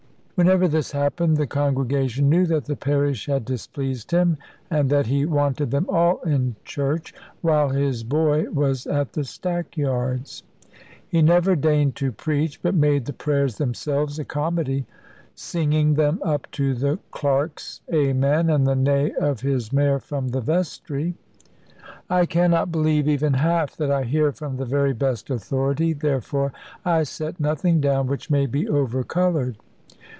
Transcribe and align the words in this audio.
Whenever 0.35 0.67
this 0.67 0.91
happened, 0.91 1.37
the 1.37 1.45
congregation 1.45 2.27
knew 2.27 2.47
that 2.47 2.65
the 2.65 2.75
parish 2.75 3.27
had 3.27 3.45
displeased 3.45 4.09
him, 4.09 4.37
and 4.71 4.89
that 4.89 5.05
he 5.05 5.23
wanted 5.23 5.69
them 5.69 5.85
all 5.87 6.17
in 6.21 6.55
church; 6.65 7.13
while 7.41 7.69
his 7.69 8.03
boy 8.03 8.49
was 8.49 8.87
at 8.87 9.13
the 9.13 9.23
stackyards. 9.23 10.41
He 11.07 11.21
never 11.21 11.55
deigned 11.55 11.95
to 11.97 12.11
preach, 12.11 12.59
but 12.63 12.73
made 12.73 13.05
the 13.05 13.13
prayers 13.13 13.59
themselves 13.59 14.17
a 14.17 14.25
comedy, 14.25 14.87
singing 15.35 15.93
them 15.93 16.19
up 16.23 16.49
to 16.53 16.73
the 16.73 16.97
clerk's 17.11 17.81
"amen," 17.93 18.49
and 18.49 18.65
the 18.65 18.75
neigh 18.75 19.11
of 19.19 19.41
his 19.41 19.71
mare 19.71 19.99
from 19.99 20.29
the 20.29 20.41
vestry. 20.41 21.13
I 22.09 22.25
cannot 22.25 22.71
believe 22.71 23.07
even 23.07 23.35
half 23.35 23.77
that 23.77 23.91
I 23.91 24.05
hear 24.05 24.31
from 24.31 24.57
the 24.57 24.65
very 24.65 24.93
best 24.93 25.29
authority; 25.29 25.93
therefore 25.93 26.51
I 26.83 27.03
set 27.03 27.39
nothing 27.39 27.79
down 27.79 28.07
which 28.07 28.31
may 28.31 28.47
be 28.47 28.65
overcoloured. 28.65 29.57